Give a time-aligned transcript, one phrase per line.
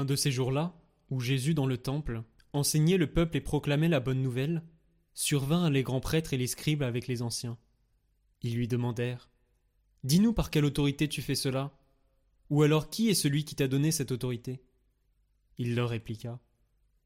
[0.00, 0.74] Un de ces jours-là,
[1.10, 2.22] où Jésus dans le temple
[2.54, 4.62] enseignait le peuple et proclamait la bonne nouvelle,
[5.12, 7.58] survinrent les grands prêtres et les scribes avec les anciens.
[8.40, 9.28] Ils lui demandèrent
[10.02, 11.78] Dis-nous par quelle autorité tu fais cela
[12.48, 14.62] Ou alors qui est celui qui t'a donné cette autorité?
[15.58, 16.40] Il leur répliqua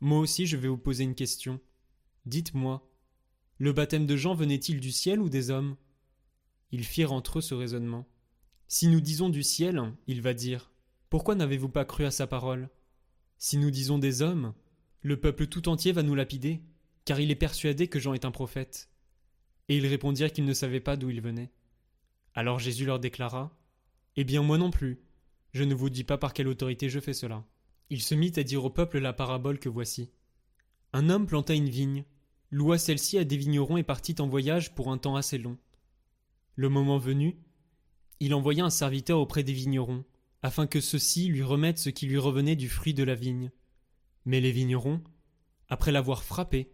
[0.00, 1.60] Moi aussi je vais vous poser une question.
[2.24, 2.90] Dites-moi,
[3.58, 5.76] le baptême de Jean venait-il du ciel ou des hommes?
[6.72, 8.08] Ils firent entre eux ce raisonnement.
[8.66, 10.72] Si nous disons du ciel, il va dire
[11.10, 12.70] Pourquoi n'avez-vous pas cru à sa parole?
[13.38, 14.52] Si nous disons des hommes,
[15.00, 16.60] le peuple tout entier va nous lapider,
[17.04, 18.90] car il est persuadé que Jean est un prophète.
[19.68, 21.52] Et ils répondirent qu'ils ne savaient pas d'où il venait.
[22.34, 23.56] Alors Jésus leur déclara
[24.16, 25.00] Eh bien, moi non plus,
[25.52, 27.44] je ne vous dis pas par quelle autorité je fais cela.
[27.90, 30.10] Il se mit à dire au peuple la parabole que voici.
[30.92, 32.04] Un homme planta une vigne,
[32.50, 35.58] loua celle-ci à des vignerons et partit en voyage pour un temps assez long.
[36.56, 37.38] Le moment venu,
[38.20, 40.04] il envoya un serviteur auprès des vignerons,
[40.42, 43.50] afin que ceux-ci lui remettent ce qui lui revenait du fruit de la vigne.
[44.24, 45.02] Mais les vignerons,
[45.68, 46.70] après l'avoir frappé,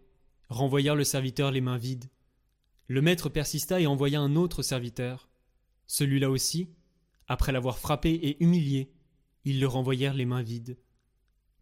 [0.48, 2.10] renvoyèrent le serviteur les mains vides.
[2.86, 5.30] Le maître persista et envoya un autre serviteur.
[5.86, 6.70] Celui-là aussi,
[7.26, 8.92] après l'avoir frappé et humilié,
[9.44, 10.78] ils le renvoyèrent les mains vides.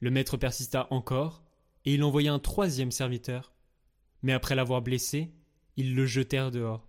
[0.00, 1.44] Le maître persista encore,
[1.84, 3.54] et il envoya un troisième serviteur.
[4.22, 5.32] Mais après l'avoir blessé,
[5.76, 6.88] ils le jetèrent dehors.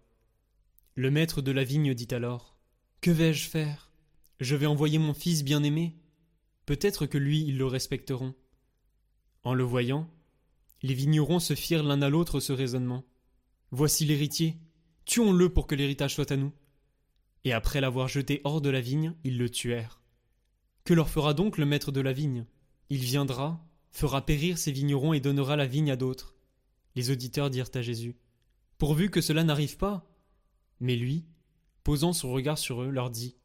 [0.96, 2.54] Le maître de la vigne dit alors
[3.02, 3.93] que vais-je faire?
[4.40, 5.96] Je vais envoyer mon fils bien-aimé.
[6.66, 8.34] Peut-être que lui, ils le respecteront.
[9.44, 10.10] En le voyant,
[10.82, 13.06] les vignerons se firent l'un à l'autre ce raisonnement.
[13.72, 14.58] Voici l'héritier,
[15.06, 16.54] tuons-le pour que l'héritage soit à nous.
[17.44, 20.02] Et après l'avoir jeté hors de la vigne, ils le tuèrent.
[20.84, 22.46] Que leur fera donc le maître de la vigne?
[22.90, 26.36] Il viendra, fera périr ses vignerons et donnera la vigne à d'autres.
[26.96, 28.18] Les auditeurs dirent à Jésus
[28.78, 30.10] Pourvu que cela n'arrive pas.
[30.80, 31.26] Mais lui,
[31.84, 33.36] posant son regard sur eux, leur dit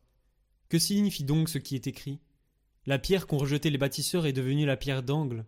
[0.68, 2.20] Que signifie donc ce qui est écrit?
[2.84, 5.46] La pierre qu'ont rejetée les bâtisseurs est devenue la pierre d'angle.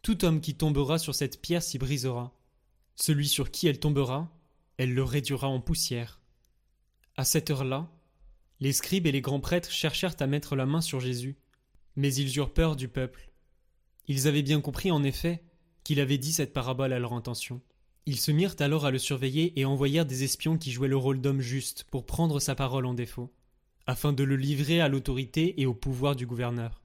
[0.00, 2.34] Tout homme qui tombera sur cette pierre s'y brisera.
[2.96, 4.30] Celui sur qui elle tombera,
[4.78, 6.20] elle le réduira en poussière.
[7.16, 7.90] À cette heure-là,
[8.60, 11.36] les scribes et les grands prêtres cherchèrent à mettre la main sur Jésus,
[11.96, 13.30] mais ils eurent peur du peuple.
[14.08, 15.42] Ils avaient bien compris, en effet,
[15.84, 17.60] qu'il avait dit cette parabole à leur intention.
[18.06, 21.20] Ils se mirent alors à le surveiller et envoyèrent des espions qui jouaient le rôle
[21.20, 23.32] d'homme juste pour prendre sa parole en défaut,
[23.86, 26.82] afin de le livrer à l'autorité et au pouvoir du gouverneur.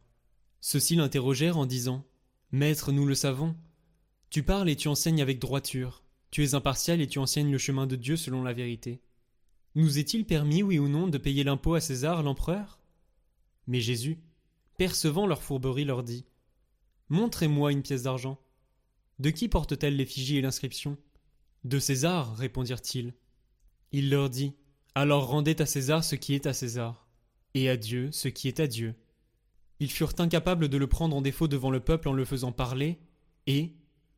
[0.61, 2.05] Ceux-ci l'interrogèrent en disant
[2.51, 3.55] Maître, nous le savons.
[4.29, 6.03] Tu parles et tu enseignes avec droiture.
[6.31, 9.01] Tu es impartial et tu enseignes le chemin de Dieu selon la vérité.
[9.75, 12.79] Nous est-il permis, oui ou non, de payer l'impôt à César, l'empereur?
[13.67, 14.19] Mais Jésus,
[14.77, 16.25] percevant leur fourberie, leur dit
[17.09, 18.39] Montrez-moi une pièce d'argent.
[19.19, 20.97] De qui porte-t-elle l'effigie et l'inscription?
[21.63, 23.13] De César, répondirent-ils.
[23.91, 24.53] Il leur dit
[24.99, 27.07] Alors rendez à César ce qui est à César,
[27.53, 28.95] et à Dieu ce qui est à Dieu.
[29.79, 32.97] Ils furent incapables de le prendre en défaut devant le peuple en le faisant parler,
[33.45, 33.75] et,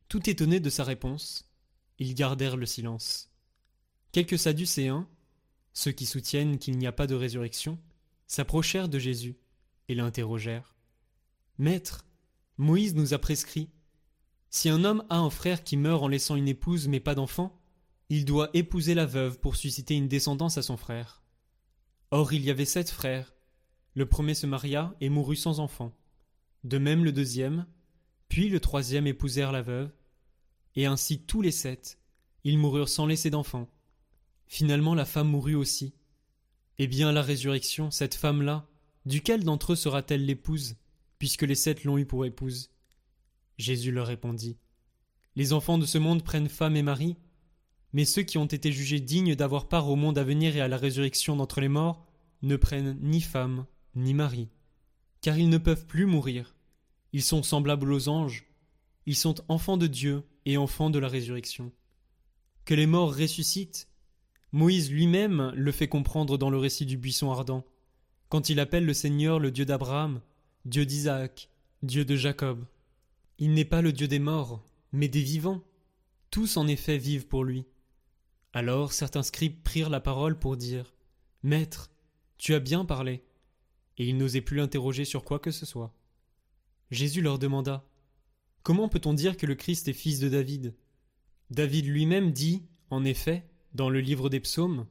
[0.08, 1.52] tout étonnés de sa réponse,
[1.98, 3.30] ils gardèrent le silence.
[4.12, 5.06] Quelques Sadducéens,
[5.74, 7.78] ceux qui soutiennent qu'il n'y a pas de résurrection,
[8.26, 9.36] s'approchèrent de Jésus
[9.88, 10.78] et l'interrogèrent.
[11.58, 12.06] Maître,
[12.56, 13.68] Moïse nous a prescrit
[14.48, 17.59] si un homme a un frère qui meurt en laissant une épouse mais pas d'enfant,
[18.10, 21.22] il doit épouser la veuve pour susciter une descendance à son frère.
[22.10, 23.32] Or il y avait sept frères.
[23.94, 25.96] Le premier se maria et mourut sans enfant.
[26.64, 27.66] De même le deuxième,
[28.28, 29.92] puis le troisième épousèrent la veuve,
[30.74, 32.00] et ainsi tous les sept.
[32.42, 33.68] Ils moururent sans laisser d'enfant.
[34.48, 35.94] Finalement la femme mourut aussi.
[36.78, 38.66] Eh bien la résurrection, cette femme-là,
[39.06, 40.74] duquel d'entre eux sera-t-elle l'épouse,
[41.20, 42.70] puisque les sept l'ont eue pour épouse?
[43.56, 44.56] Jésus leur répondit
[45.36, 47.16] Les enfants de ce monde prennent femme et mari,
[47.92, 50.68] mais ceux qui ont été jugés dignes d'avoir part au monde à venir et à
[50.68, 52.06] la résurrection d'entre les morts
[52.42, 54.48] ne prennent ni femme ni mari,
[55.20, 56.54] car ils ne peuvent plus mourir.
[57.12, 58.46] Ils sont semblables aux anges,
[59.06, 61.72] ils sont enfants de Dieu et enfants de la résurrection.
[62.64, 63.88] Que les morts ressuscitent,
[64.52, 67.64] Moïse lui-même le fait comprendre dans le récit du buisson ardent,
[68.28, 70.20] quand il appelle le Seigneur le Dieu d'Abraham,
[70.64, 71.48] Dieu d'Isaac,
[71.82, 72.64] Dieu de Jacob.
[73.38, 74.62] Il n'est pas le Dieu des morts,
[74.92, 75.62] mais des vivants.
[76.30, 77.64] Tous en effet vivent pour lui.
[78.52, 80.94] Alors certains scribes prirent la parole pour dire
[81.42, 81.90] Maître,
[82.36, 83.22] tu as bien parlé.
[83.96, 85.94] Et ils n'osaient plus l'interroger sur quoi que ce soit.
[86.90, 87.86] Jésus leur demanda
[88.62, 90.74] Comment peut-on dire que le Christ est fils de David?
[91.50, 94.86] David lui-même dit, en effet, dans le livre des psaumes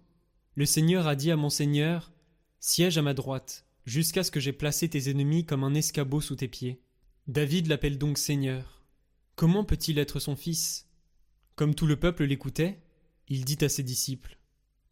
[0.55, 2.11] Le Seigneur a dit à mon Seigneur
[2.59, 6.35] Siège à ma droite, jusqu'à ce que j'aie placé tes ennemis comme un escabeau sous
[6.35, 6.81] tes pieds.
[7.27, 8.83] David l'appelle donc Seigneur.
[9.35, 10.89] Comment peut-il être son fils?
[11.55, 12.81] Comme tout le peuple l'écoutait,
[13.29, 14.37] il dit à ses disciples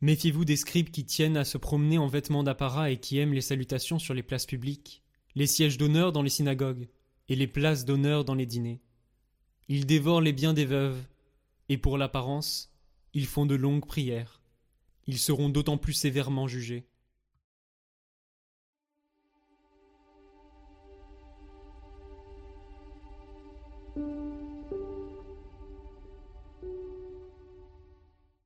[0.01, 3.41] Méfiez-vous des scribes qui tiennent à se promener en vêtements d'apparat et qui aiment les
[3.41, 5.03] salutations sur les places publiques,
[5.33, 6.87] les sièges d'honneur dans les synagogues
[7.29, 8.79] et les places d'honneur dans les dîners.
[9.69, 11.03] Ils dévorent les biens des veuves,
[11.67, 12.71] et pour l'apparence,
[13.13, 14.41] ils font de longues prières.
[15.07, 16.87] Ils seront d'autant plus sévèrement jugés.